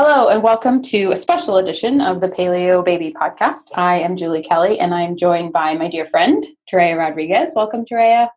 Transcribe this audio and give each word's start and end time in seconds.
Hello, 0.00 0.28
and 0.28 0.44
welcome 0.44 0.80
to 0.80 1.10
a 1.10 1.16
special 1.16 1.56
edition 1.56 2.00
of 2.00 2.20
the 2.20 2.28
Paleo 2.28 2.84
Baby 2.84 3.12
Podcast. 3.20 3.64
I 3.74 3.98
am 3.98 4.14
Julie 4.14 4.44
Kelly, 4.44 4.78
and 4.78 4.94
I'm 4.94 5.16
joined 5.16 5.52
by 5.52 5.74
my 5.74 5.88
dear 5.90 6.06
friend, 6.06 6.46
Terea 6.72 6.96
Rodriguez. 6.96 7.54
Welcome, 7.56 7.84
Terea. 7.84 8.28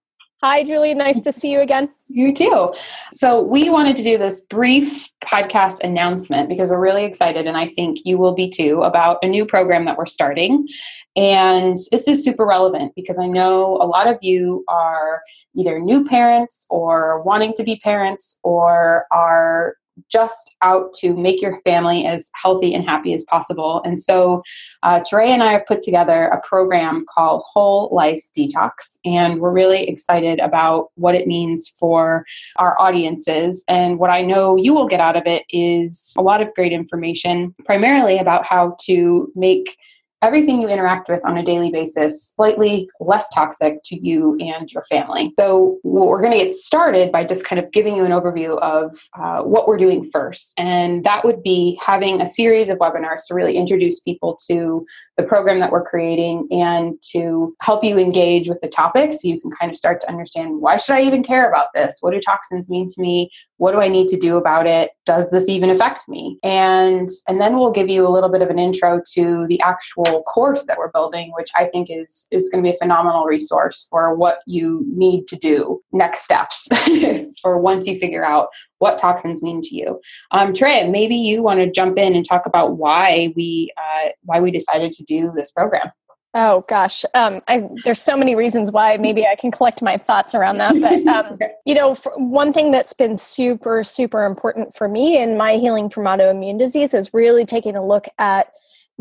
Hi, 0.41 0.63
Julie. 0.63 0.95
Nice 0.95 1.21
to 1.21 1.31
see 1.31 1.51
you 1.51 1.61
again. 1.61 1.87
You 2.07 2.33
too. 2.33 2.73
So, 3.13 3.43
we 3.43 3.69
wanted 3.69 3.95
to 3.97 4.03
do 4.03 4.17
this 4.17 4.41
brief 4.49 5.07
podcast 5.23 5.81
announcement 5.83 6.49
because 6.49 6.67
we're 6.67 6.79
really 6.79 7.05
excited, 7.05 7.45
and 7.45 7.55
I 7.55 7.67
think 7.67 7.99
you 8.05 8.17
will 8.17 8.33
be 8.33 8.49
too, 8.49 8.81
about 8.81 9.19
a 9.21 9.27
new 9.27 9.45
program 9.45 9.85
that 9.85 9.99
we're 9.99 10.07
starting. 10.07 10.67
And 11.15 11.77
this 11.91 12.07
is 12.07 12.23
super 12.23 12.43
relevant 12.43 12.93
because 12.95 13.19
I 13.19 13.27
know 13.27 13.75
a 13.75 13.85
lot 13.85 14.07
of 14.07 14.17
you 14.21 14.65
are 14.67 15.21
either 15.55 15.79
new 15.79 16.05
parents 16.05 16.65
or 16.71 17.21
wanting 17.21 17.53
to 17.53 17.63
be 17.63 17.75
parents 17.83 18.39
or 18.41 19.05
are 19.11 19.75
just 20.09 20.51
out 20.61 20.93
to 20.93 21.13
make 21.13 21.41
your 21.41 21.61
family 21.61 22.05
as 22.05 22.31
healthy 22.33 22.73
and 22.73 22.83
happy 22.83 23.13
as 23.13 23.23
possible. 23.25 23.81
And 23.85 23.99
so, 23.99 24.41
uh, 24.83 25.01
and 25.11 25.43
I 25.43 25.53
have 25.53 25.65
put 25.65 25.81
together 25.81 26.25
a 26.27 26.41
program 26.47 27.05
called 27.13 27.43
Whole 27.45 27.89
Life 27.91 28.25
Detox, 28.37 28.97
and 29.05 29.39
we're 29.39 29.51
really 29.51 29.87
excited 29.87 30.39
about 30.39 30.89
what 30.95 31.15
it 31.15 31.27
means 31.27 31.67
for 31.67 32.25
our 32.57 32.79
audiences. 32.79 33.63
And 33.67 33.99
what 33.99 34.09
I 34.09 34.21
know 34.21 34.55
you 34.55 34.73
will 34.73 34.87
get 34.87 34.99
out 34.99 35.15
of 35.15 35.23
it 35.25 35.43
is 35.49 36.13
a 36.17 36.21
lot 36.21 36.41
of 36.41 36.53
great 36.55 36.71
information, 36.71 37.53
primarily 37.65 38.17
about 38.17 38.45
how 38.45 38.75
to 38.85 39.31
make 39.35 39.77
everything 40.21 40.61
you 40.61 40.67
interact 40.67 41.09
with 41.09 41.25
on 41.25 41.37
a 41.37 41.43
daily 41.43 41.71
basis 41.71 42.33
slightly 42.35 42.89
less 42.99 43.29
toxic 43.33 43.79
to 43.85 43.95
you 43.95 44.37
and 44.39 44.71
your 44.71 44.85
family. 44.85 45.33
So, 45.37 45.79
we're 45.83 46.21
going 46.21 46.37
to 46.37 46.43
get 46.43 46.53
started 46.53 47.11
by 47.11 47.23
just 47.23 47.43
kind 47.43 47.59
of 47.59 47.71
giving 47.71 47.95
you 47.95 48.05
an 48.05 48.11
overview 48.11 48.57
of 48.59 48.99
uh, 49.19 49.43
what 49.43 49.67
we're 49.67 49.77
doing 49.77 50.09
first. 50.09 50.53
And 50.57 51.03
that 51.03 51.23
would 51.23 51.43
be 51.43 51.79
having 51.81 52.21
a 52.21 52.27
series 52.27 52.69
of 52.69 52.77
webinars 52.79 53.25
to 53.27 53.35
really 53.35 53.57
introduce 53.57 53.99
people 53.99 54.37
to 54.47 54.85
the 55.17 55.23
program 55.23 55.59
that 55.59 55.71
we're 55.71 55.83
creating 55.83 56.47
and 56.51 56.95
to 57.11 57.55
help 57.61 57.83
you 57.83 57.97
engage 57.97 58.49
with 58.49 58.59
the 58.61 58.67
topic 58.67 59.13
so 59.13 59.19
you 59.23 59.39
can 59.39 59.51
kind 59.51 59.71
of 59.71 59.77
start 59.77 60.01
to 60.01 60.09
understand 60.09 60.61
why 60.61 60.77
should 60.77 60.95
I 60.95 61.01
even 61.01 61.23
care 61.23 61.47
about 61.47 61.67
this? 61.73 61.97
What 62.01 62.11
do 62.11 62.19
toxins 62.19 62.69
mean 62.69 62.87
to 62.89 63.01
me? 63.01 63.29
What 63.57 63.73
do 63.73 63.79
I 63.79 63.87
need 63.87 64.07
to 64.09 64.17
do 64.17 64.37
about 64.37 64.65
it? 64.65 64.91
Does 65.05 65.29
this 65.29 65.47
even 65.47 65.69
affect 65.69 66.09
me? 66.09 66.37
And 66.43 67.09
and 67.27 67.39
then 67.39 67.57
we'll 67.57 67.71
give 67.71 67.89
you 67.89 68.07
a 68.07 68.09
little 68.09 68.29
bit 68.29 68.41
of 68.41 68.49
an 68.49 68.59
intro 68.59 69.01
to 69.13 69.45
the 69.47 69.61
actual 69.61 70.10
course 70.23 70.63
that 70.63 70.77
we're 70.77 70.91
building, 70.91 71.31
which 71.35 71.49
I 71.55 71.65
think 71.65 71.89
is 71.89 72.27
is 72.31 72.49
going 72.49 72.63
to 72.63 72.69
be 72.69 72.75
a 72.75 72.79
phenomenal 72.79 73.25
resource 73.25 73.87
for 73.89 74.15
what 74.15 74.39
you 74.45 74.83
need 74.87 75.27
to 75.27 75.35
do 75.35 75.81
next 75.91 76.21
steps 76.23 76.67
for 77.41 77.57
once 77.57 77.87
you 77.87 77.99
figure 77.99 78.25
out 78.25 78.49
what 78.79 78.97
toxins 78.97 79.41
mean 79.41 79.61
to 79.61 79.75
you. 79.75 79.99
Um, 80.31 80.53
Trey, 80.53 80.89
maybe 80.89 81.15
you 81.15 81.41
want 81.41 81.59
to 81.59 81.71
jump 81.71 81.97
in 81.97 82.15
and 82.15 82.25
talk 82.25 82.45
about 82.45 82.77
why 82.77 83.33
we 83.35 83.71
uh, 83.77 84.09
why 84.23 84.39
we 84.39 84.51
decided 84.51 84.91
to 84.93 85.03
do 85.03 85.31
this 85.35 85.51
program. 85.51 85.91
Oh 86.33 86.63
gosh, 86.69 87.03
um, 87.13 87.41
I, 87.49 87.67
there's 87.83 88.01
so 88.01 88.15
many 88.15 88.35
reasons 88.35 88.71
why. 88.71 88.95
Maybe 88.95 89.25
I 89.27 89.35
can 89.35 89.51
collect 89.51 89.81
my 89.81 89.97
thoughts 89.97 90.33
around 90.33 90.59
that. 90.59 90.79
But 90.79 91.05
um, 91.13 91.39
you 91.65 91.75
know, 91.75 91.95
one 92.15 92.53
thing 92.53 92.71
that's 92.71 92.93
been 92.93 93.17
super, 93.17 93.83
super 93.83 94.23
important 94.23 94.73
for 94.73 94.87
me 94.87 95.21
in 95.21 95.37
my 95.37 95.57
healing 95.57 95.89
from 95.89 96.05
autoimmune 96.05 96.57
disease 96.57 96.93
is 96.93 97.13
really 97.13 97.45
taking 97.45 97.75
a 97.75 97.85
look 97.85 98.07
at 98.17 98.53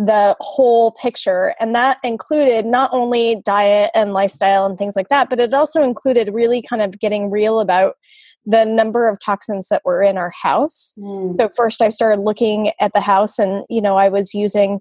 the 0.06 0.34
whole 0.40 0.92
picture, 0.92 1.54
and 1.60 1.74
that 1.74 1.98
included 2.02 2.64
not 2.64 2.90
only 2.92 3.42
diet 3.44 3.90
and 3.94 4.14
lifestyle 4.14 4.64
and 4.64 4.78
things 4.78 4.96
like 4.96 5.08
that, 5.08 5.28
but 5.28 5.38
it 5.38 5.52
also 5.52 5.82
included 5.82 6.32
really 6.32 6.62
kind 6.62 6.80
of 6.80 6.98
getting 6.98 7.30
real 7.30 7.60
about 7.60 7.96
the 8.46 8.64
number 8.64 9.08
of 9.08 9.18
toxins 9.20 9.68
that 9.68 9.82
were 9.84 10.02
in 10.02 10.16
our 10.16 10.32
house. 10.42 10.94
Mm. 10.98 11.36
So 11.38 11.50
first, 11.54 11.82
I 11.82 11.90
started 11.90 12.22
looking 12.22 12.72
at 12.80 12.94
the 12.94 13.00
house, 13.02 13.38
and 13.38 13.64
you 13.68 13.82
know, 13.82 13.96
I 13.96 14.08
was 14.08 14.32
using 14.32 14.80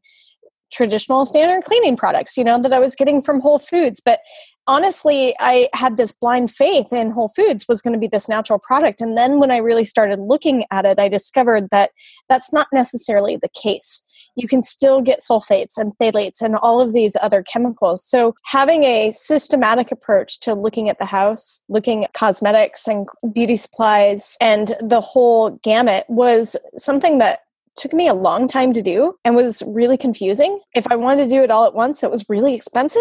traditional 0.72 1.26
standard 1.26 1.64
cleaning 1.64 1.98
products, 1.98 2.38
you 2.38 2.44
know, 2.44 2.62
that 2.62 2.72
I 2.72 2.80
was 2.80 2.96
getting 2.96 3.22
from 3.22 3.42
Whole 3.42 3.60
Foods. 3.60 4.00
But 4.00 4.22
honestly, 4.68 5.36
I 5.40 5.68
had 5.74 5.98
this 5.98 6.14
blind 6.14 6.52
faith 6.52 6.94
in 6.94 7.12
Whole 7.12 7.30
Foods 7.30 7.68
was 7.68 7.82
going 7.82 7.94
to 7.94 8.00
be 8.00 8.08
this 8.08 8.30
natural 8.30 8.60
product. 8.60 9.02
And 9.02 9.18
then 9.18 9.40
when 9.40 9.52
I 9.52 9.58
really 9.58 9.86
started 9.86 10.20
looking 10.20 10.64
at 10.72 10.86
it, 10.86 11.00
I 11.00 11.10
discovered 11.10 11.70
that 11.72 11.92
that's 12.30 12.54
not 12.54 12.68
necessarily 12.72 13.36
the 13.36 13.50
case. 13.62 14.04
You 14.40 14.48
can 14.48 14.64
still 14.64 15.02
get 15.02 15.20
sulfates 15.20 15.78
and 15.78 15.96
phthalates 15.98 16.42
and 16.42 16.56
all 16.56 16.80
of 16.80 16.94
these 16.94 17.16
other 17.22 17.44
chemicals. 17.44 18.04
So, 18.06 18.36
having 18.46 18.84
a 18.84 19.12
systematic 19.12 19.92
approach 19.92 20.40
to 20.42 20.54
looking 20.54 20.90
at 20.90 20.98
the 20.98 21.06
house, 21.06 21.62
looking 21.68 22.06
at 22.06 22.14
cosmetics 22.14 22.88
and 22.88 23.08
beauty 23.34 23.58
supplies, 23.58 24.38
and 24.40 24.76
the 24.82 25.02
whole 25.02 25.52
gamut 25.64 26.06
was 26.08 26.56
something 26.78 27.18
that 27.18 27.42
took 27.76 27.94
me 27.94 28.08
a 28.08 28.14
long 28.14 28.48
time 28.48 28.74
to 28.74 28.82
do 28.82 29.16
and 29.24 29.36
was 29.36 29.64
really 29.66 29.98
confusing. 29.98 30.60
If 30.76 30.86
I 30.92 30.96
wanted 30.96 31.26
to 31.26 31.30
do 31.30 31.44
it 31.44 31.52
all 31.52 31.66
at 31.66 31.74
once, 31.74 32.04
it 32.04 32.12
was 32.12 32.26
really 32.28 32.54
expensive. 32.54 33.00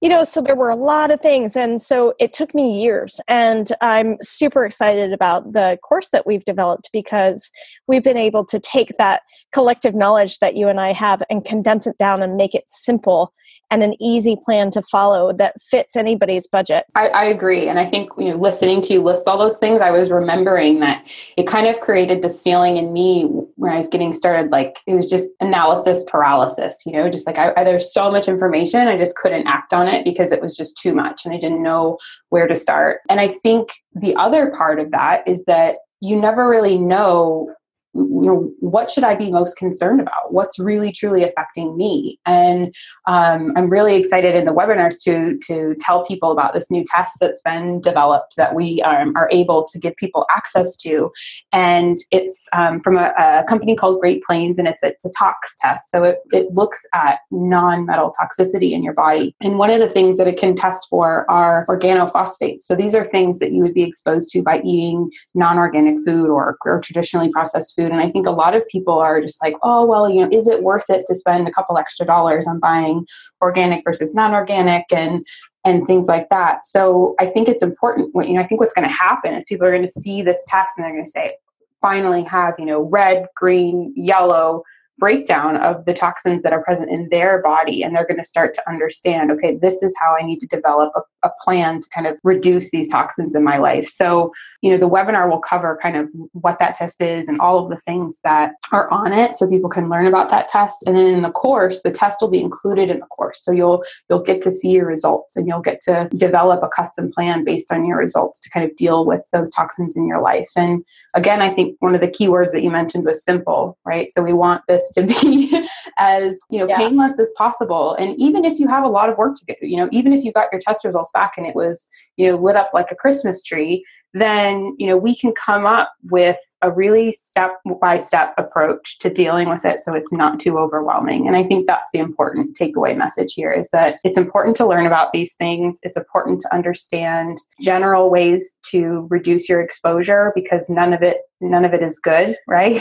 You 0.00 0.08
know, 0.08 0.24
so 0.24 0.40
there 0.40 0.56
were 0.56 0.70
a 0.70 0.76
lot 0.76 1.10
of 1.10 1.20
things. 1.20 1.56
And 1.56 1.82
so 1.82 2.14
it 2.20 2.32
took 2.32 2.54
me 2.54 2.80
years. 2.80 3.20
And 3.28 3.72
I'm 3.80 4.16
super 4.20 4.64
excited 4.64 5.12
about 5.12 5.52
the 5.52 5.78
course 5.82 6.10
that 6.10 6.26
we've 6.26 6.44
developed 6.44 6.90
because 6.92 7.50
we've 7.88 8.04
been 8.04 8.16
able 8.16 8.44
to 8.46 8.60
take 8.60 8.92
that 8.98 9.22
collective 9.52 9.94
knowledge 9.94 10.38
that 10.38 10.56
you 10.56 10.68
and 10.68 10.80
I 10.80 10.92
have 10.92 11.22
and 11.30 11.44
condense 11.44 11.86
it 11.86 11.98
down 11.98 12.22
and 12.22 12.36
make 12.36 12.54
it 12.54 12.64
simple 12.68 13.32
and 13.70 13.82
an 13.82 14.00
easy 14.00 14.36
plan 14.44 14.70
to 14.70 14.82
follow 14.82 15.32
that 15.32 15.60
fits 15.60 15.96
anybody's 15.96 16.46
budget. 16.46 16.84
I, 16.94 17.08
I, 17.08 17.24
agree. 17.24 17.68
And 17.68 17.78
I 17.78 17.88
think, 17.88 18.10
you 18.18 18.30
know, 18.30 18.36
listening 18.36 18.82
to 18.82 18.92
you 18.92 19.02
list 19.02 19.26
all 19.26 19.38
those 19.38 19.56
things, 19.56 19.80
I 19.80 19.90
was 19.90 20.10
remembering 20.10 20.80
that 20.80 21.06
it 21.36 21.46
kind 21.46 21.66
of 21.66 21.80
created 21.80 22.22
this 22.22 22.40
feeling 22.40 22.76
in 22.76 22.92
me 22.92 23.28
when 23.64 23.72
I 23.72 23.78
was 23.78 23.88
getting 23.88 24.12
started, 24.12 24.52
like 24.52 24.78
it 24.86 24.94
was 24.94 25.08
just 25.08 25.30
analysis 25.40 26.04
paralysis, 26.06 26.82
you 26.84 26.92
know, 26.92 27.08
just 27.08 27.26
like 27.26 27.38
I, 27.38 27.50
I, 27.56 27.64
there's 27.64 27.94
so 27.94 28.10
much 28.10 28.28
information, 28.28 28.88
I 28.88 28.98
just 28.98 29.16
couldn't 29.16 29.46
act 29.46 29.72
on 29.72 29.88
it 29.88 30.04
because 30.04 30.32
it 30.32 30.42
was 30.42 30.54
just 30.54 30.76
too 30.76 30.92
much 30.92 31.24
and 31.24 31.32
I 31.32 31.38
didn't 31.38 31.62
know 31.62 31.96
where 32.28 32.46
to 32.46 32.54
start. 32.54 33.00
And 33.08 33.20
I 33.20 33.28
think 33.28 33.70
the 33.94 34.14
other 34.16 34.50
part 34.50 34.80
of 34.80 34.90
that 34.90 35.26
is 35.26 35.46
that 35.46 35.78
you 36.00 36.20
never 36.20 36.46
really 36.46 36.76
know 36.76 37.54
you 37.94 38.22
know 38.22 38.52
what 38.60 38.90
should 38.90 39.04
i 39.04 39.14
be 39.14 39.30
most 39.30 39.56
concerned 39.56 40.00
about? 40.00 40.32
What's 40.32 40.58
really 40.58 40.92
truly 40.92 41.24
affecting 41.24 41.76
me? 41.76 42.18
And 42.26 42.74
um, 43.06 43.52
i'm 43.56 43.70
really 43.70 43.96
excited 43.96 44.34
in 44.34 44.44
the 44.44 44.52
webinars 44.52 45.02
to 45.04 45.38
to 45.46 45.74
tell 45.80 46.04
people 46.04 46.32
about 46.32 46.54
this 46.54 46.70
new 46.70 46.84
test 46.86 47.16
that's 47.20 47.40
been 47.42 47.80
developed 47.80 48.36
that 48.36 48.54
we 48.54 48.82
um, 48.82 49.14
are 49.16 49.28
able 49.30 49.64
to 49.64 49.78
give 49.78 49.96
people 49.96 50.26
access 50.34 50.76
to. 50.76 51.10
And 51.52 51.98
it's 52.10 52.48
um, 52.52 52.80
from 52.80 52.96
a, 52.96 53.12
a, 53.18 53.44
company 53.44 53.76
called 53.76 54.00
great 54.00 54.22
plains 54.24 54.58
and 54.58 54.66
it's 54.66 54.82
a, 54.82 54.88
it's 54.88 55.04
a 55.04 55.10
tox 55.10 55.56
test. 55.60 55.90
So 55.90 56.02
it, 56.02 56.18
it 56.32 56.52
looks 56.52 56.86
at 56.94 57.18
non-metal 57.30 58.14
toxicity 58.20 58.72
in 58.72 58.82
your 58.82 58.94
body. 58.94 59.34
And 59.40 59.58
one 59.58 59.70
of 59.70 59.80
the 59.80 59.88
things 59.88 60.16
that 60.16 60.26
it 60.26 60.38
can 60.38 60.56
test 60.56 60.86
for 60.88 61.30
are 61.30 61.66
organophosphates. 61.68 62.62
So 62.62 62.74
these 62.74 62.94
are 62.94 63.04
things 63.04 63.38
that 63.38 63.52
you 63.52 63.62
would 63.62 63.74
be 63.74 63.82
exposed 63.82 64.30
to 64.32 64.42
by 64.42 64.60
eating 64.60 65.10
non-organic 65.34 66.04
food 66.04 66.28
or, 66.28 66.56
or 66.64 66.80
traditionally 66.80 67.30
processed 67.30 67.76
food 67.76 67.83
food. 67.84 67.92
And 67.92 68.00
I 68.00 68.10
think 68.10 68.26
a 68.26 68.30
lot 68.30 68.54
of 68.54 68.66
people 68.68 68.98
are 68.98 69.20
just 69.20 69.42
like, 69.42 69.54
oh, 69.62 69.84
well, 69.84 70.08
you 70.08 70.20
know, 70.20 70.36
is 70.36 70.48
it 70.48 70.62
worth 70.62 70.88
it 70.88 71.04
to 71.06 71.14
spend 71.14 71.46
a 71.46 71.52
couple 71.52 71.78
extra 71.78 72.06
dollars 72.06 72.46
on 72.46 72.58
buying 72.58 73.06
organic 73.40 73.84
versus 73.84 74.14
non-organic 74.14 74.84
and 74.92 75.26
and 75.66 75.86
things 75.86 76.08
like 76.08 76.28
that. 76.28 76.66
So 76.66 77.14
I 77.18 77.24
think 77.24 77.48
it's 77.48 77.62
important. 77.62 78.10
You 78.14 78.34
know, 78.34 78.40
I 78.40 78.46
think 78.46 78.60
what's 78.60 78.74
going 78.74 78.86
to 78.86 78.94
happen 78.94 79.32
is 79.32 79.46
people 79.48 79.66
are 79.66 79.70
going 79.70 79.88
to 79.88 80.00
see 80.00 80.20
this 80.20 80.44
test 80.46 80.72
and 80.76 80.84
they're 80.84 80.92
going 80.92 81.06
to 81.06 81.10
say, 81.10 81.36
finally 81.80 82.22
have 82.24 82.54
you 82.58 82.66
know 82.66 82.82
red, 82.82 83.26
green, 83.36 83.92
yellow 83.96 84.62
breakdown 84.98 85.56
of 85.56 85.84
the 85.84 85.94
toxins 85.94 86.42
that 86.42 86.52
are 86.52 86.62
present 86.62 86.90
in 86.90 87.08
their 87.10 87.42
body 87.42 87.82
and 87.82 87.94
they're 87.94 88.06
going 88.06 88.18
to 88.18 88.24
start 88.24 88.54
to 88.54 88.68
understand 88.68 89.30
okay 89.30 89.56
this 89.56 89.82
is 89.82 89.94
how 90.00 90.16
i 90.20 90.24
need 90.24 90.38
to 90.38 90.46
develop 90.46 90.92
a, 90.96 91.00
a, 91.24 91.30
plan 91.40 91.80
to 91.80 91.88
kind 91.90 92.06
of 92.06 92.18
reduce 92.22 92.70
these 92.70 92.88
toxins 92.88 93.34
in 93.34 93.44
my 93.44 93.58
life. 93.58 93.88
So 93.88 94.32
you 94.62 94.70
know 94.70 94.78
the 94.78 94.88
webinar 94.88 95.28
will 95.28 95.40
cover 95.40 95.78
kind 95.82 95.96
of 95.96 96.08
what 96.32 96.58
that 96.58 96.74
test 96.74 97.02
is 97.02 97.28
and 97.28 97.40
all 97.40 97.62
of 97.62 97.70
the 97.70 97.76
things 97.76 98.20
that 98.24 98.52
are 98.72 98.90
on 98.90 99.12
it 99.12 99.34
so 99.34 99.48
people 99.48 99.68
can 99.68 99.90
learn 99.90 100.06
about 100.06 100.30
that 100.30 100.48
test. 100.48 100.82
And 100.86 100.96
then 100.96 101.06
in 101.06 101.22
the 101.22 101.30
course 101.30 101.82
the 101.82 101.90
test 101.90 102.20
will 102.20 102.30
be 102.30 102.40
included 102.40 102.88
in 102.88 103.00
the 103.00 103.06
course. 103.06 103.44
So 103.44 103.52
you'll 103.52 103.84
you'll 104.08 104.22
get 104.22 104.40
to 104.42 104.50
see 104.50 104.70
your 104.70 104.86
results 104.86 105.36
and 105.36 105.46
you'll 105.46 105.60
get 105.60 105.80
to 105.82 106.08
develop 106.16 106.62
a 106.62 106.68
custom 106.68 107.10
plan 107.10 107.44
based 107.44 107.72
on 107.72 107.84
your 107.84 107.98
results 107.98 108.40
to 108.40 108.50
kind 108.50 108.68
of 108.68 108.74
deal 108.76 109.04
with 109.04 109.20
those 109.32 109.50
toxins 109.50 109.96
in 109.96 110.06
your 110.06 110.22
life. 110.22 110.50
And 110.56 110.84
again 111.14 111.42
i 111.42 111.52
think 111.52 111.76
one 111.80 111.94
of 111.94 112.00
the 112.00 112.08
key 112.08 112.28
words 112.28 112.52
that 112.52 112.62
you 112.62 112.70
mentioned 112.70 113.04
was 113.04 113.24
simple 113.24 113.76
right? 113.84 114.08
So 114.08 114.22
we 114.22 114.32
want 114.32 114.62
this 114.84 114.94
to 114.94 115.22
be 115.22 115.66
as 115.98 116.40
you 116.50 116.58
know 116.58 116.68
yeah. 116.68 116.76
painless 116.76 117.18
as 117.18 117.32
possible. 117.36 117.94
And 117.94 118.18
even 118.18 118.44
if 118.44 118.58
you 118.58 118.68
have 118.68 118.84
a 118.84 118.88
lot 118.88 119.08
of 119.08 119.16
work 119.18 119.36
to 119.36 119.44
do 119.46 119.54
you 119.60 119.76
know 119.76 119.88
even 119.92 120.12
if 120.12 120.24
you 120.24 120.32
got 120.32 120.48
your 120.52 120.60
test 120.60 120.84
results 120.84 121.10
back 121.12 121.32
and 121.36 121.46
it 121.46 121.54
was 121.54 121.88
you 122.16 122.30
know 122.30 122.36
lit 122.36 122.56
up 122.56 122.70
like 122.72 122.90
a 122.90 122.94
christmas 122.94 123.42
tree 123.42 123.84
then 124.14 124.74
you 124.78 124.86
know 124.86 124.96
we 124.96 125.14
can 125.16 125.32
come 125.32 125.66
up 125.66 125.92
with 126.04 126.36
a 126.62 126.70
really 126.70 127.12
step 127.12 127.58
by 127.80 127.98
step 127.98 128.32
approach 128.38 128.98
to 129.00 129.10
dealing 129.10 129.48
with 129.48 129.64
it 129.64 129.80
so 129.80 129.92
it's 129.92 130.12
not 130.12 130.38
too 130.38 130.56
overwhelming. 130.56 131.26
And 131.26 131.36
i 131.36 131.42
think 131.42 131.66
that's 131.66 131.90
the 131.92 131.98
important 131.98 132.56
takeaway 132.56 132.96
message 132.96 133.34
here 133.34 133.50
is 133.50 133.68
that 133.70 133.98
it's 134.04 134.16
important 134.16 134.56
to 134.56 134.66
learn 134.66 134.86
about 134.86 135.12
these 135.12 135.34
things. 135.34 135.78
It's 135.82 135.96
important 135.96 136.40
to 136.42 136.54
understand 136.54 137.38
general 137.60 138.08
ways 138.08 138.56
to 138.70 139.06
reduce 139.10 139.48
your 139.48 139.60
exposure 139.60 140.32
because 140.34 140.68
none 140.70 140.92
of 140.92 141.02
it 141.02 141.20
none 141.40 141.64
of 141.64 141.74
it 141.74 141.82
is 141.82 141.98
good 141.98 142.36
right 142.48 142.80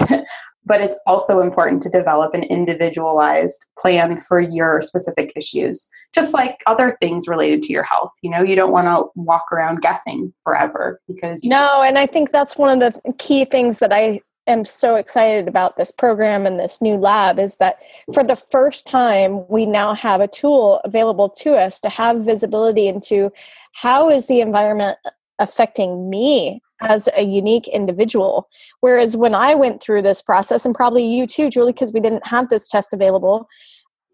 but 0.65 0.81
it's 0.81 0.99
also 1.05 1.41
important 1.41 1.81
to 1.83 1.89
develop 1.89 2.33
an 2.33 2.43
individualized 2.43 3.67
plan 3.77 4.19
for 4.19 4.39
your 4.39 4.81
specific 4.81 5.31
issues 5.35 5.89
just 6.13 6.33
like 6.33 6.61
other 6.67 6.97
things 7.01 7.27
related 7.27 7.63
to 7.63 7.73
your 7.73 7.83
health. 7.83 8.11
You 8.21 8.29
know 8.29 8.43
you 8.43 8.55
don't 8.55 8.71
want 8.71 8.87
to 8.87 9.09
walk 9.19 9.51
around 9.51 9.81
guessing 9.81 10.33
forever 10.43 11.01
because 11.07 11.43
no 11.43 11.81
and 11.81 11.97
i 11.97 12.05
think 12.05 12.31
that's 12.31 12.57
one 12.57 12.81
of 12.81 12.93
the 13.03 13.13
key 13.13 13.45
things 13.45 13.79
that 13.79 13.91
i 13.93 14.21
am 14.47 14.65
so 14.65 14.95
excited 14.95 15.47
about 15.47 15.77
this 15.77 15.91
program 15.91 16.45
and 16.45 16.59
this 16.59 16.81
new 16.81 16.95
lab 16.95 17.39
is 17.39 17.55
that 17.57 17.79
for 18.13 18.23
the 18.23 18.35
first 18.35 18.85
time 18.85 19.47
we 19.47 19.65
now 19.65 19.93
have 19.93 20.21
a 20.21 20.27
tool 20.27 20.81
available 20.83 21.29
to 21.29 21.53
us 21.53 21.79
to 21.79 21.89
have 21.89 22.17
visibility 22.25 22.87
into 22.87 23.31
how 23.73 24.09
is 24.09 24.27
the 24.27 24.41
environment 24.41 24.97
affecting 25.39 26.09
me 26.09 26.61
as 26.83 27.09
a 27.15 27.23
unique 27.23 27.67
individual. 27.67 28.49
Whereas 28.81 29.17
when 29.17 29.33
I 29.33 29.55
went 29.55 29.81
through 29.81 30.01
this 30.03 30.21
process, 30.21 30.65
and 30.65 30.75
probably 30.75 31.05
you 31.05 31.25
too, 31.25 31.49
Julie, 31.49 31.73
because 31.73 31.93
we 31.93 31.99
didn't 31.99 32.27
have 32.27 32.49
this 32.49 32.67
test 32.67 32.93
available, 32.93 33.47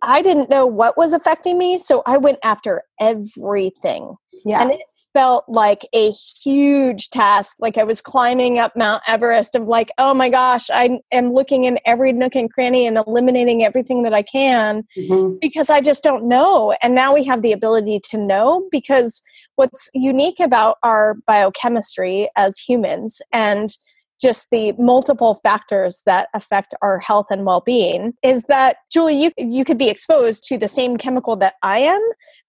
I 0.01 0.21
didn't 0.21 0.49
know 0.49 0.65
what 0.65 0.97
was 0.97 1.13
affecting 1.13 1.57
me. 1.57 1.77
So 1.77 2.03
I 2.05 2.17
went 2.17 2.39
after 2.43 2.83
everything. 2.99 4.15
Yeah. 4.45 4.61
And 4.61 4.71
it 4.71 4.79
felt 5.13 5.43
like 5.47 5.85
a 5.93 6.11
huge 6.11 7.09
task. 7.09 7.57
Like 7.59 7.77
I 7.77 7.83
was 7.83 7.99
climbing 8.01 8.59
up 8.59 8.75
Mount 8.75 9.01
Everest 9.07 9.55
of 9.55 9.67
like, 9.67 9.91
oh 9.97 10.13
my 10.13 10.29
gosh, 10.29 10.69
I 10.69 10.99
am 11.11 11.33
looking 11.33 11.65
in 11.65 11.79
every 11.85 12.13
nook 12.13 12.35
and 12.35 12.51
cranny 12.51 12.85
and 12.85 12.97
eliminating 12.97 13.63
everything 13.63 14.03
that 14.03 14.13
I 14.13 14.21
can 14.21 14.83
mm-hmm. 14.97 15.37
because 15.41 15.69
I 15.69 15.81
just 15.81 16.03
don't 16.03 16.27
know. 16.27 16.75
And 16.81 16.95
now 16.95 17.13
we 17.13 17.23
have 17.25 17.41
the 17.41 17.51
ability 17.51 17.99
to 18.11 18.17
know 18.17 18.67
because 18.71 19.21
what's 19.59 19.89
unique 19.93 20.39
about 20.39 20.77
our 20.83 21.15
biochemistry 21.27 22.29
as 22.37 22.57
humans 22.57 23.21
and 23.33 23.75
just 24.21 24.47
the 24.51 24.71
multiple 24.73 25.33
factors 25.35 26.01
that 26.05 26.29
affect 26.33 26.73
our 26.81 26.97
health 26.99 27.27
and 27.29 27.45
well-being 27.45 28.13
is 28.23 28.45
that 28.45 28.77
Julie 28.89 29.21
you 29.21 29.31
you 29.37 29.65
could 29.65 29.77
be 29.77 29.89
exposed 29.89 30.45
to 30.45 30.57
the 30.57 30.69
same 30.69 30.95
chemical 30.95 31.35
that 31.35 31.55
I 31.61 31.79
am 31.79 32.01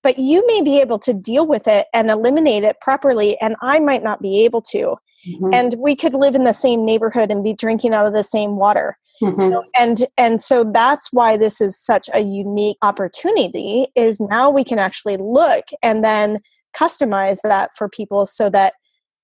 but 0.04 0.20
you 0.20 0.46
may 0.46 0.62
be 0.62 0.80
able 0.80 1.00
to 1.00 1.12
deal 1.12 1.48
with 1.48 1.66
it 1.66 1.88
and 1.92 2.10
eliminate 2.10 2.62
it 2.62 2.76
properly 2.80 3.36
and 3.40 3.56
I 3.60 3.80
might 3.80 4.04
not 4.04 4.22
be 4.22 4.44
able 4.44 4.62
to 4.70 4.96
mm-hmm. 5.28 5.50
and 5.52 5.74
we 5.78 5.96
could 5.96 6.14
live 6.14 6.36
in 6.36 6.44
the 6.44 6.52
same 6.52 6.84
neighborhood 6.84 7.32
and 7.32 7.42
be 7.42 7.54
drinking 7.54 7.92
out 7.92 8.06
of 8.06 8.14
the 8.14 8.22
same 8.22 8.54
water 8.54 8.96
mm-hmm. 9.20 9.40
you 9.40 9.50
know? 9.50 9.64
and 9.76 10.04
and 10.16 10.40
so 10.40 10.62
that's 10.62 11.08
why 11.12 11.36
this 11.36 11.60
is 11.60 11.76
such 11.76 12.08
a 12.14 12.20
unique 12.20 12.78
opportunity 12.82 13.88
is 13.96 14.20
now 14.20 14.48
we 14.48 14.62
can 14.62 14.78
actually 14.78 15.16
look 15.16 15.64
and 15.82 16.04
then 16.04 16.38
customize 16.76 17.38
that 17.42 17.70
for 17.76 17.88
people 17.88 18.26
so 18.26 18.50
that 18.50 18.74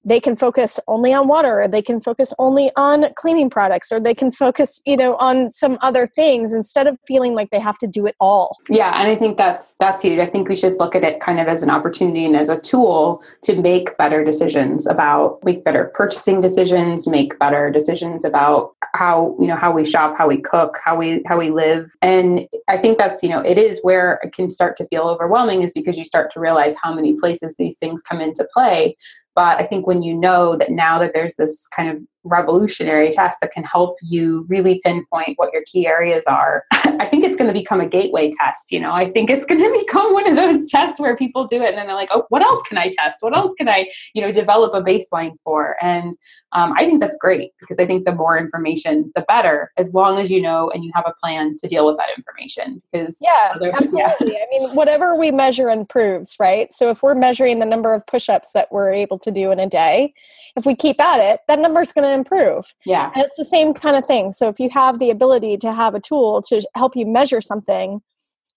they 0.06 0.20
can 0.20 0.36
focus 0.36 0.78
only 0.86 1.12
on 1.12 1.26
water 1.28 1.60
or 1.60 1.68
they 1.68 1.82
can 1.82 2.00
focus 2.00 2.32
only 2.38 2.70
on 2.76 3.06
cleaning 3.16 3.50
products 3.50 3.90
or 3.92 4.00
they 4.00 4.14
can 4.14 4.30
focus 4.30 4.80
you 4.86 4.96
know 4.96 5.16
on 5.16 5.50
some 5.50 5.76
other 5.82 6.06
things 6.06 6.54
instead 6.54 6.86
of 6.86 6.96
feeling 7.06 7.34
like 7.34 7.50
they 7.50 7.60
have 7.60 7.76
to 7.76 7.86
do 7.86 8.06
it 8.06 8.14
all. 8.20 8.56
Yeah 8.70 8.98
and 8.98 9.08
i 9.08 9.16
think 9.16 9.36
that's 9.36 9.74
that's 9.80 10.02
huge. 10.02 10.18
I 10.18 10.26
think 10.26 10.48
we 10.48 10.56
should 10.56 10.78
look 10.78 10.94
at 10.94 11.02
it 11.02 11.20
kind 11.20 11.40
of 11.40 11.48
as 11.48 11.62
an 11.62 11.70
opportunity 11.70 12.24
and 12.24 12.36
as 12.36 12.48
a 12.48 12.58
tool 12.60 13.22
to 13.42 13.60
make 13.60 13.96
better 13.98 14.24
decisions 14.24 14.86
about 14.86 15.40
make 15.44 15.64
better 15.64 15.90
purchasing 15.94 16.40
decisions 16.40 17.06
make 17.06 17.38
better 17.38 17.70
decisions 17.70 18.24
about 18.24 18.74
how 18.94 19.36
you 19.40 19.46
know 19.46 19.56
how 19.56 19.72
we 19.72 19.84
shop 19.84 20.16
how 20.16 20.28
we 20.28 20.38
cook 20.38 20.78
how 20.84 20.96
we 20.96 21.22
how 21.26 21.36
we 21.36 21.50
live. 21.50 21.90
And 22.02 22.46
i 22.68 22.76
think 22.78 22.98
that's 22.98 23.22
you 23.22 23.28
know 23.28 23.40
it 23.40 23.58
is 23.58 23.80
where 23.82 24.20
it 24.22 24.32
can 24.32 24.50
start 24.50 24.76
to 24.76 24.86
feel 24.86 25.02
overwhelming 25.02 25.62
is 25.62 25.72
because 25.72 25.96
you 25.98 26.04
start 26.04 26.30
to 26.32 26.40
realize 26.40 26.74
how 26.82 26.94
many 26.94 27.14
places 27.14 27.56
these 27.56 27.76
things 27.76 28.02
come 28.02 28.20
into 28.20 28.46
play 28.52 28.96
but 29.36 29.60
I 29.60 29.66
think 29.66 29.86
when 29.86 30.02
you 30.02 30.14
know 30.14 30.56
that 30.56 30.72
now 30.72 30.98
that 30.98 31.12
there's 31.14 31.36
this 31.36 31.68
kind 31.68 31.90
of 31.90 32.02
revolutionary 32.26 33.10
test 33.10 33.38
that 33.40 33.52
can 33.52 33.64
help 33.64 33.96
you 34.02 34.44
really 34.48 34.80
pinpoint 34.84 35.34
what 35.36 35.52
your 35.52 35.62
key 35.64 35.86
areas 35.86 36.26
are. 36.26 36.64
I 36.72 37.06
think 37.06 37.24
it's 37.24 37.36
going 37.36 37.48
to 37.48 37.58
become 37.58 37.80
a 37.80 37.86
gateway 37.86 38.30
test. 38.30 38.72
You 38.72 38.80
know, 38.80 38.92
I 38.92 39.10
think 39.10 39.30
it's 39.30 39.46
going 39.46 39.60
to 39.64 39.78
become 39.78 40.12
one 40.12 40.28
of 40.28 40.36
those 40.36 40.70
tests 40.70 41.00
where 41.00 41.16
people 41.16 41.46
do 41.46 41.62
it 41.62 41.70
and 41.70 41.78
then 41.78 41.86
they're 41.86 41.96
like, 41.96 42.10
oh, 42.12 42.24
what 42.28 42.42
else 42.42 42.62
can 42.68 42.78
I 42.78 42.90
test? 42.90 43.18
What 43.20 43.36
else 43.36 43.54
can 43.56 43.68
I, 43.68 43.88
you 44.14 44.22
know, 44.22 44.32
develop 44.32 44.74
a 44.74 44.82
baseline 44.82 45.32
for? 45.44 45.76
And 45.82 46.16
um, 46.52 46.72
I 46.76 46.84
think 46.84 47.00
that's 47.00 47.16
great 47.16 47.52
because 47.60 47.78
I 47.78 47.86
think 47.86 48.04
the 48.04 48.14
more 48.14 48.38
information, 48.38 49.12
the 49.14 49.24
better, 49.28 49.72
as 49.76 49.92
long 49.94 50.18
as 50.18 50.30
you 50.30 50.40
know 50.40 50.70
and 50.70 50.84
you 50.84 50.90
have 50.94 51.04
a 51.06 51.14
plan 51.22 51.56
to 51.58 51.68
deal 51.68 51.86
with 51.86 51.96
that 51.98 52.08
information. 52.16 52.82
Because 52.92 53.18
yeah, 53.20 53.54
absolutely. 53.74 54.32
Yeah. 54.32 54.38
I 54.38 54.46
mean, 54.50 54.70
whatever 54.70 55.14
we 55.14 55.30
measure 55.30 55.70
improves, 55.70 56.36
right? 56.38 56.72
So 56.72 56.90
if 56.90 57.02
we're 57.02 57.14
measuring 57.14 57.58
the 57.58 57.66
number 57.66 57.94
of 57.94 58.06
push-ups 58.06 58.52
that 58.52 58.70
we're 58.72 58.92
able 58.92 59.18
to 59.20 59.30
do 59.30 59.50
in 59.50 59.58
a 59.58 59.68
day, 59.68 60.14
if 60.56 60.64
we 60.64 60.74
keep 60.74 61.00
at 61.00 61.20
it, 61.20 61.40
that 61.48 61.58
number 61.58 61.80
is 61.80 61.92
going 61.92 62.08
to 62.08 62.14
improve. 62.16 62.64
Yeah. 62.84 63.12
And 63.14 63.24
it's 63.24 63.36
the 63.36 63.44
same 63.44 63.74
kind 63.74 63.96
of 63.96 64.04
thing. 64.04 64.32
So 64.32 64.48
if 64.48 64.58
you 64.58 64.68
have 64.70 64.98
the 64.98 65.10
ability 65.10 65.56
to 65.58 65.72
have 65.72 65.94
a 65.94 66.00
tool 66.00 66.42
to 66.48 66.66
help 66.74 66.96
you 66.96 67.06
measure 67.06 67.40
something, 67.40 68.00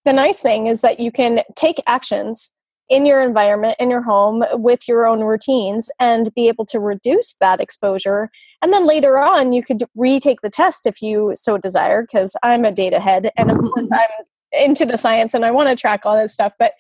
the 0.06 0.14
nice 0.14 0.42
thing 0.42 0.68
is 0.68 0.82
that 0.82 1.00
you 1.00 1.12
can 1.12 1.42
take 1.56 1.82
actions 1.86 2.52
in 2.90 3.06
your 3.06 3.22
environment, 3.22 3.76
in 3.80 3.90
your 3.90 4.02
home, 4.02 4.44
with 4.54 4.88
your 4.88 5.06
own 5.06 5.22
routines, 5.22 5.92
and 6.00 6.34
be 6.34 6.48
able 6.48 6.66
to 6.66 6.80
reduce 6.80 7.36
that 7.40 7.62
exposure. 7.62 8.30
And 8.64 8.74
then 8.74 8.88
later 8.88 9.20
on, 9.20 9.54
you 9.54 9.64
could 9.64 9.84
retake 9.96 10.42
the 10.42 10.50
test 10.50 10.88
if 10.88 11.02
you 11.02 11.34
so 11.36 11.58
desire, 11.58 12.02
because 12.02 12.36
I'm 12.42 12.66
a 12.66 12.72
data 12.72 13.00
head. 13.00 13.30
And 13.38 13.52
of 13.52 13.60
course, 13.60 13.92
I'm 13.94 14.26
into 14.52 14.86
the 14.86 14.98
science 14.98 15.36
and 15.36 15.46
I 15.46 15.52
want 15.52 15.70
to 15.70 15.76
track 15.76 16.02
all 16.04 16.18
this 16.18 16.34
stuff. 16.34 16.54
But 16.58 16.74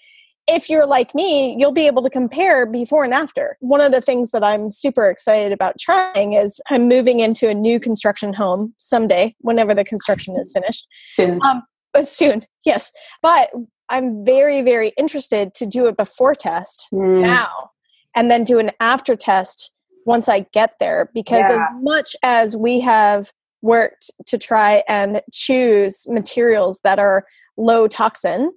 if 0.51 0.69
you're 0.69 0.85
like 0.85 1.13
me, 1.13 1.55
you'll 1.57 1.71
be 1.71 1.87
able 1.87 2.01
to 2.03 2.09
compare 2.09 2.65
before 2.65 3.03
and 3.03 3.13
after. 3.13 3.57
One 3.59 3.81
of 3.81 3.91
the 3.91 4.01
things 4.01 4.31
that 4.31 4.43
I'm 4.43 4.71
super 4.71 5.09
excited 5.09 5.51
about 5.51 5.77
trying 5.79 6.33
is 6.33 6.59
I'm 6.69 6.87
moving 6.87 7.19
into 7.19 7.49
a 7.49 7.53
new 7.53 7.79
construction 7.79 8.33
home 8.33 8.73
someday, 8.77 9.35
whenever 9.39 9.73
the 9.73 9.83
construction 9.83 10.35
is 10.37 10.51
finished. 10.51 10.87
Soon. 11.13 11.39
Um, 11.43 11.63
but 11.93 12.07
soon, 12.07 12.41
yes. 12.65 12.91
But 13.21 13.49
I'm 13.89 14.25
very, 14.25 14.61
very 14.61 14.89
interested 14.97 15.53
to 15.55 15.65
do 15.65 15.87
a 15.87 15.93
before 15.93 16.35
test 16.35 16.87
mm. 16.93 17.21
now 17.21 17.71
and 18.15 18.29
then 18.29 18.43
do 18.43 18.59
an 18.59 18.71
after 18.79 19.15
test 19.15 19.73
once 20.05 20.27
I 20.27 20.41
get 20.53 20.73
there. 20.79 21.09
Because 21.13 21.49
yeah. 21.49 21.67
as 21.69 21.83
much 21.83 22.15
as 22.23 22.55
we 22.55 22.79
have 22.81 23.31
worked 23.61 24.09
to 24.27 24.37
try 24.37 24.83
and 24.87 25.21
choose 25.31 26.05
materials 26.07 26.79
that 26.83 26.99
are 26.99 27.25
low 27.57 27.87
toxin, 27.87 28.51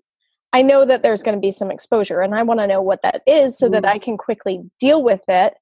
I 0.52 0.62
know 0.62 0.84
that 0.84 1.02
there's 1.02 1.22
going 1.22 1.36
to 1.36 1.40
be 1.40 1.52
some 1.52 1.70
exposure 1.70 2.20
and 2.20 2.34
I 2.34 2.42
want 2.42 2.60
to 2.60 2.66
know 2.66 2.82
what 2.82 3.02
that 3.02 3.22
is 3.26 3.58
so 3.58 3.68
mm. 3.68 3.72
that 3.72 3.84
I 3.84 3.98
can 3.98 4.16
quickly 4.16 4.60
deal 4.78 5.02
with 5.02 5.22
it 5.28 5.54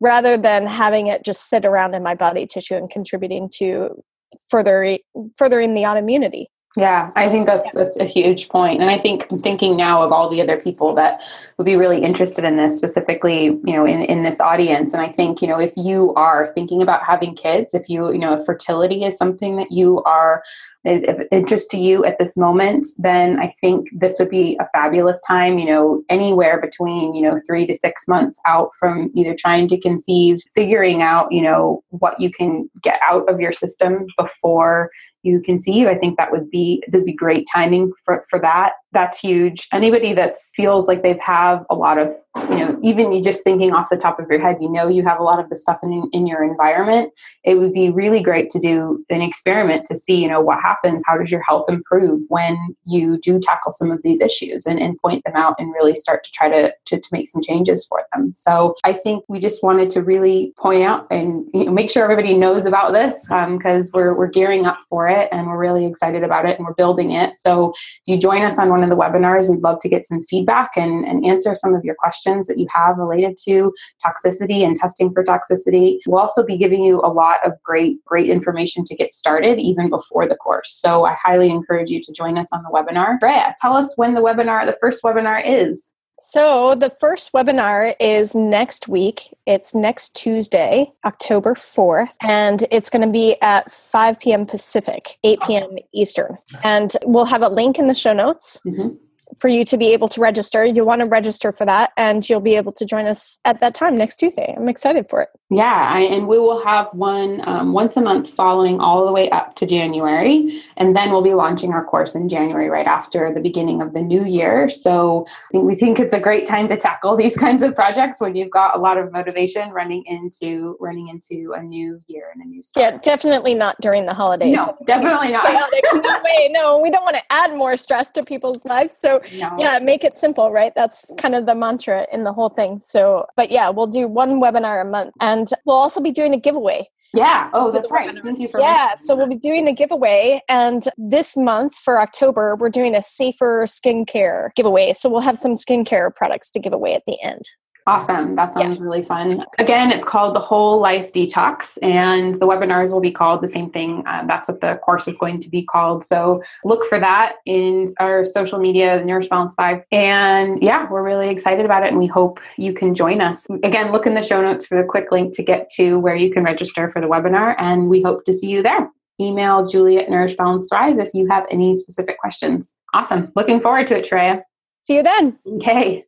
rather 0.00 0.36
than 0.36 0.66
having 0.66 1.06
it 1.06 1.24
just 1.24 1.48
sit 1.48 1.64
around 1.64 1.94
in 1.94 2.02
my 2.02 2.14
body 2.14 2.46
tissue 2.46 2.74
and 2.74 2.90
contributing 2.90 3.48
to 3.56 4.02
further 4.48 4.98
furthering 5.38 5.74
the 5.74 5.82
autoimmunity. 5.82 6.46
Yeah, 6.76 7.12
I 7.14 7.28
think 7.28 7.46
that's 7.46 7.72
that's 7.72 7.96
a 7.98 8.04
huge 8.04 8.48
point. 8.48 8.80
And 8.80 8.90
I 8.90 8.98
think 8.98 9.28
I'm 9.30 9.40
thinking 9.40 9.76
now 9.76 10.02
of 10.02 10.10
all 10.10 10.28
the 10.28 10.42
other 10.42 10.56
people 10.56 10.92
that 10.96 11.20
would 11.56 11.64
be 11.64 11.76
really 11.76 12.02
interested 12.02 12.44
in 12.44 12.56
this, 12.56 12.76
specifically, 12.76 13.44
you 13.44 13.72
know, 13.72 13.86
in, 13.86 14.02
in 14.02 14.24
this 14.24 14.40
audience. 14.40 14.92
And 14.92 15.00
I 15.00 15.08
think, 15.08 15.40
you 15.40 15.46
know, 15.46 15.60
if 15.60 15.72
you 15.76 16.12
are 16.14 16.52
thinking 16.54 16.82
about 16.82 17.04
having 17.04 17.36
kids, 17.36 17.74
if 17.74 17.88
you, 17.88 18.12
you 18.12 18.18
know, 18.18 18.40
if 18.40 18.44
fertility 18.44 19.04
is 19.04 19.16
something 19.16 19.54
that 19.56 19.70
you 19.70 20.02
are 20.02 20.42
is 20.84 21.02
of 21.04 21.20
interest 21.32 21.70
to 21.70 21.78
you 21.78 22.04
at 22.04 22.18
this 22.18 22.36
moment, 22.36 22.86
then 22.98 23.38
I 23.38 23.48
think 23.60 23.88
this 23.92 24.18
would 24.18 24.30
be 24.30 24.58
a 24.60 24.68
fabulous 24.74 25.20
time, 25.26 25.58
you 25.58 25.66
know, 25.66 26.02
anywhere 26.10 26.60
between, 26.60 27.14
you 27.14 27.22
know, 27.22 27.38
three 27.46 27.66
to 27.66 27.74
six 27.74 28.06
months 28.06 28.38
out 28.46 28.70
from 28.78 29.10
either 29.14 29.34
trying 29.38 29.68
to 29.68 29.80
conceive, 29.80 30.40
figuring 30.54 31.02
out, 31.02 31.32
you 31.32 31.42
know, 31.42 31.82
what 31.88 32.20
you 32.20 32.30
can 32.30 32.68
get 32.82 33.00
out 33.08 33.28
of 33.28 33.40
your 33.40 33.52
system 33.52 34.06
before 34.18 34.90
you 35.22 35.40
conceive. 35.40 35.86
I 35.86 35.96
think 35.96 36.18
that 36.18 36.30
would 36.30 36.50
be 36.50 36.82
would 36.92 37.04
be 37.04 37.14
great 37.14 37.46
timing 37.52 37.92
for, 38.04 38.24
for 38.28 38.38
that. 38.40 38.74
That's 38.94 39.18
huge. 39.18 39.68
Anybody 39.72 40.14
that 40.14 40.34
feels 40.56 40.88
like 40.88 41.02
they've 41.02 41.18
have 41.20 41.66
a 41.68 41.74
lot 41.74 41.98
of 41.98 42.14
you 42.50 42.56
know, 42.56 42.78
even 42.82 43.12
you 43.12 43.22
just 43.22 43.44
thinking 43.44 43.72
off 43.72 43.88
the 43.90 43.96
top 43.96 44.18
of 44.18 44.26
your 44.28 44.40
head, 44.40 44.56
you 44.60 44.68
know, 44.68 44.88
you 44.88 45.04
have 45.04 45.20
a 45.20 45.22
lot 45.22 45.38
of 45.38 45.48
the 45.50 45.56
stuff 45.56 45.78
in, 45.82 46.08
in 46.12 46.26
your 46.26 46.42
environment. 46.42 47.12
It 47.44 47.54
would 47.54 47.72
be 47.72 47.90
really 47.90 48.22
great 48.22 48.50
to 48.50 48.58
do 48.58 49.04
an 49.08 49.22
experiment 49.22 49.86
to 49.86 49.96
see, 49.96 50.16
you 50.16 50.28
know, 50.28 50.40
what 50.40 50.60
happens. 50.60 51.04
How 51.06 51.16
does 51.16 51.30
your 51.30 51.42
health 51.42 51.66
improve 51.68 52.22
when 52.28 52.56
you 52.84 53.18
do 53.18 53.38
tackle 53.38 53.72
some 53.72 53.90
of 53.92 54.02
these 54.02 54.20
issues 54.20 54.66
and, 54.66 54.80
and 54.80 54.98
point 54.98 55.22
them 55.24 55.36
out 55.36 55.54
and 55.58 55.72
really 55.72 55.94
start 55.94 56.24
to 56.24 56.30
try 56.32 56.48
to, 56.48 56.74
to, 56.86 56.98
to 56.98 57.08
make 57.12 57.28
some 57.28 57.40
changes 57.40 57.86
for 57.86 58.02
them. 58.12 58.32
So 58.34 58.74
I 58.84 58.92
think 58.92 59.24
we 59.28 59.38
just 59.38 59.62
wanted 59.62 59.88
to 59.90 60.02
really 60.02 60.52
point 60.58 60.82
out 60.82 61.06
and 61.12 61.46
you 61.54 61.66
know, 61.66 61.72
make 61.72 61.90
sure 61.90 62.02
everybody 62.02 62.36
knows 62.36 62.66
about 62.66 62.92
this 62.92 63.20
because 63.22 63.86
um, 63.86 63.90
we're, 63.94 64.14
we're 64.14 64.26
gearing 64.26 64.66
up 64.66 64.78
for 64.90 65.08
it 65.08 65.28
and 65.30 65.46
we're 65.46 65.58
really 65.58 65.86
excited 65.86 66.24
about 66.24 66.46
it 66.46 66.58
and 66.58 66.66
we're 66.66 66.74
building 66.74 67.12
it. 67.12 67.38
So 67.38 67.70
if 67.70 68.02
you 68.06 68.18
join 68.18 68.42
us 68.42 68.58
on 68.58 68.70
one 68.70 68.82
of 68.84 68.90
the 68.90 68.96
webinars, 68.96 69.48
we'd 69.48 69.62
love 69.62 69.78
to 69.80 69.88
get 69.88 70.04
some 70.04 70.22
feedback 70.24 70.72
and, 70.76 71.04
and 71.04 71.24
answer 71.24 71.54
some 71.56 71.74
of 71.74 71.84
your 71.84 71.94
questions 71.94 72.14
questions 72.14 72.46
that 72.46 72.58
you 72.58 72.66
have 72.72 72.96
related 72.96 73.36
to 73.44 73.72
toxicity 74.04 74.64
and 74.64 74.76
testing 74.76 75.12
for 75.12 75.24
toxicity. 75.24 75.98
We'll 76.06 76.20
also 76.20 76.44
be 76.44 76.56
giving 76.56 76.82
you 76.82 77.00
a 77.00 77.12
lot 77.12 77.44
of 77.46 77.52
great, 77.62 78.02
great 78.04 78.30
information 78.30 78.84
to 78.84 78.94
get 78.94 79.12
started 79.12 79.58
even 79.58 79.90
before 79.90 80.28
the 80.28 80.36
course. 80.36 80.72
So 80.72 81.04
I 81.04 81.16
highly 81.22 81.50
encourage 81.50 81.90
you 81.90 82.00
to 82.02 82.12
join 82.12 82.38
us 82.38 82.48
on 82.52 82.62
the 82.62 82.70
webinar. 82.70 83.18
Drea, 83.18 83.54
tell 83.60 83.76
us 83.76 83.92
when 83.96 84.14
the 84.14 84.20
webinar, 84.20 84.66
the 84.66 84.76
first 84.80 85.02
webinar 85.02 85.42
is. 85.44 85.92
So, 86.20 86.74
the 86.74 86.90
first 87.00 87.32
webinar 87.32 87.94
is 88.00 88.34
next 88.34 88.88
week. 88.88 89.34
It's 89.46 89.74
next 89.74 90.16
Tuesday, 90.16 90.90
October 91.04 91.54
4th, 91.54 92.14
and 92.22 92.66
it's 92.70 92.88
going 92.88 93.02
to 93.02 93.12
be 93.12 93.36
at 93.42 93.70
5 93.70 94.20
p.m. 94.20 94.46
Pacific, 94.46 95.18
8 95.24 95.40
p.m. 95.46 95.76
Eastern. 95.92 96.38
And 96.62 96.96
we'll 97.04 97.26
have 97.26 97.42
a 97.42 97.48
link 97.48 97.78
in 97.78 97.88
the 97.88 97.94
show 97.94 98.12
notes. 98.12 98.60
Mm-hmm 98.66 98.96
for 99.36 99.48
you 99.48 99.64
to 99.64 99.76
be 99.76 99.92
able 99.92 100.08
to 100.08 100.20
register. 100.20 100.64
You'll 100.64 100.86
want 100.86 101.00
to 101.00 101.06
register 101.06 101.52
for 101.52 101.64
that, 101.66 101.92
and 101.96 102.28
you'll 102.28 102.40
be 102.40 102.56
able 102.56 102.72
to 102.72 102.84
join 102.84 103.06
us 103.06 103.40
at 103.44 103.60
that 103.60 103.74
time 103.74 103.96
next 103.96 104.16
Tuesday. 104.16 104.54
I'm 104.56 104.68
excited 104.68 105.08
for 105.08 105.22
it. 105.22 105.28
Yeah, 105.50 105.90
I, 105.92 106.00
and 106.00 106.26
we 106.26 106.38
will 106.38 106.64
have 106.64 106.88
one 106.92 107.46
um, 107.46 107.72
once 107.72 107.96
a 107.96 108.00
month 108.00 108.30
following 108.30 108.80
all 108.80 109.06
the 109.06 109.12
way 109.12 109.30
up 109.30 109.54
to 109.56 109.66
January, 109.66 110.62
and 110.76 110.96
then 110.96 111.10
we'll 111.10 111.22
be 111.22 111.34
launching 111.34 111.72
our 111.72 111.84
course 111.84 112.14
in 112.14 112.28
January 112.28 112.68
right 112.68 112.86
after 112.86 113.32
the 113.32 113.40
beginning 113.40 113.82
of 113.82 113.92
the 113.92 114.00
new 114.00 114.24
year. 114.24 114.70
So 114.70 115.26
we 115.52 115.74
think 115.74 116.00
it's 116.00 116.14
a 116.14 116.20
great 116.20 116.46
time 116.46 116.66
to 116.68 116.76
tackle 116.76 117.16
these 117.16 117.36
kinds 117.44 117.62
of 117.62 117.74
projects 117.74 118.20
when 118.20 118.34
you've 118.34 118.50
got 118.50 118.76
a 118.76 118.80
lot 118.80 118.98
of 118.98 119.12
motivation 119.12 119.70
running 119.70 120.04
into 120.06 120.76
running 120.80 121.08
into 121.08 121.52
a 121.52 121.62
new 121.62 122.00
year 122.08 122.30
and 122.34 122.42
a 122.42 122.46
new 122.46 122.62
start. 122.62 122.94
Yeah, 122.94 122.98
definitely 123.02 123.54
not 123.54 123.80
during 123.80 124.06
the 124.06 124.14
holidays. 124.14 124.56
No, 124.56 124.76
definitely 124.86 125.32
not. 125.32 125.44
no 125.94 126.22
way. 126.24 126.48
No, 126.50 126.78
we 126.78 126.90
don't 126.90 127.04
want 127.04 127.16
to 127.16 127.22
add 127.30 127.54
more 127.54 127.76
stress 127.76 128.10
to 128.12 128.22
people's 128.22 128.64
lives. 128.64 128.96
So 128.96 129.13
no. 129.32 129.56
yeah, 129.58 129.78
make 129.78 130.04
it 130.04 130.16
simple, 130.16 130.50
right? 130.50 130.72
That's 130.74 131.10
kind 131.18 131.34
of 131.34 131.46
the 131.46 131.54
mantra 131.54 132.06
in 132.12 132.24
the 132.24 132.32
whole 132.32 132.48
thing. 132.48 132.80
So, 132.80 133.26
but 133.36 133.50
yeah, 133.50 133.68
we'll 133.70 133.86
do 133.86 134.06
one 134.08 134.40
webinar 134.40 134.82
a 134.82 134.84
month 134.84 135.14
and 135.20 135.48
we'll 135.64 135.76
also 135.76 136.00
be 136.00 136.10
doing 136.10 136.34
a 136.34 136.38
giveaway. 136.38 136.88
Yeah. 137.14 137.48
Oh, 137.52 137.70
that's 137.70 137.90
right. 137.90 138.10
Thank 138.22 138.40
you 138.40 138.48
for 138.48 138.60
Yeah. 138.60 138.96
So 138.96 139.14
we'll 139.14 139.28
be 139.28 139.36
doing 139.36 139.68
a 139.68 139.72
giveaway. 139.72 140.40
And 140.48 140.88
this 140.96 141.36
month 141.36 141.74
for 141.74 142.00
October, 142.00 142.56
we're 142.56 142.70
doing 142.70 142.94
a 142.94 143.02
safer 143.02 143.66
skincare 143.66 144.48
giveaway. 144.56 144.92
So 144.92 145.08
we'll 145.08 145.20
have 145.20 145.38
some 145.38 145.54
skincare 145.54 146.14
products 146.14 146.50
to 146.50 146.58
give 146.58 146.72
away 146.72 146.94
at 146.94 147.02
the 147.06 147.16
end. 147.22 147.42
Awesome. 147.86 148.34
That 148.34 148.54
sounds 148.54 148.78
yeah. 148.78 148.84
really 148.84 149.04
fun. 149.04 149.44
Again, 149.58 149.92
it's 149.92 150.04
called 150.04 150.34
the 150.34 150.40
Whole 150.40 150.80
Life 150.80 151.12
Detox, 151.12 151.76
and 151.82 152.34
the 152.36 152.46
webinars 152.46 152.92
will 152.92 153.00
be 153.00 153.10
called 153.10 153.42
the 153.42 153.48
same 153.48 153.70
thing. 153.70 154.02
Um, 154.06 154.26
that's 154.26 154.48
what 154.48 154.62
the 154.62 154.76
course 154.76 155.06
is 155.06 155.14
going 155.18 155.38
to 155.40 155.50
be 155.50 155.64
called. 155.64 156.02
So 156.02 156.42
look 156.64 156.88
for 156.88 156.98
that 156.98 157.36
in 157.44 157.92
our 158.00 158.24
social 158.24 158.58
media, 158.58 159.04
Nourish 159.04 159.28
Balance 159.28 159.54
Thrive. 159.54 159.82
And 159.92 160.62
yeah, 160.62 160.88
we're 160.90 161.02
really 161.02 161.28
excited 161.28 161.66
about 161.66 161.84
it, 161.84 161.88
and 161.88 161.98
we 161.98 162.06
hope 162.06 162.40
you 162.56 162.72
can 162.72 162.94
join 162.94 163.20
us. 163.20 163.46
Again, 163.62 163.92
look 163.92 164.06
in 164.06 164.14
the 164.14 164.22
show 164.22 164.40
notes 164.40 164.64
for 164.64 164.80
the 164.80 164.88
quick 164.88 165.12
link 165.12 165.36
to 165.36 165.42
get 165.42 165.68
to 165.76 165.98
where 165.98 166.16
you 166.16 166.32
can 166.32 166.42
register 166.42 166.90
for 166.90 167.02
the 167.02 167.06
webinar, 167.06 167.54
and 167.58 167.90
we 167.90 168.00
hope 168.00 168.24
to 168.24 168.32
see 168.32 168.48
you 168.48 168.62
there. 168.62 168.90
Email 169.20 169.68
Julie 169.68 169.98
at 169.98 170.08
Nourish 170.08 170.36
Balance 170.36 170.66
Thrive 170.70 170.98
if 170.98 171.10
you 171.12 171.28
have 171.28 171.44
any 171.50 171.74
specific 171.74 172.18
questions. 172.18 172.74
Awesome. 172.94 173.30
Looking 173.36 173.60
forward 173.60 173.86
to 173.88 173.98
it, 173.98 174.08
Treya. 174.08 174.42
See 174.86 174.96
you 174.96 175.02
then. 175.02 175.38
Okay. 175.46 176.02